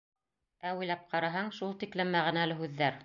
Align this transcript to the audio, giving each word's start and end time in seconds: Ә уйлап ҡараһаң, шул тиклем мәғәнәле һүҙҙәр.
Ә 0.69 0.71
уйлап 0.79 1.03
ҡараһаң, 1.11 1.51
шул 1.59 1.77
тиклем 1.85 2.15
мәғәнәле 2.17 2.59
һүҙҙәр. 2.65 2.99